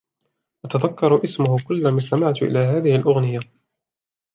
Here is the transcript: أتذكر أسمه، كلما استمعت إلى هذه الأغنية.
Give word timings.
أتذكر 0.65 1.23
أسمه، 1.23 1.57
كلما 1.67 1.97
استمعت 1.97 2.41
إلى 2.41 2.59
هذه 2.59 2.95
الأغنية. 2.95 3.39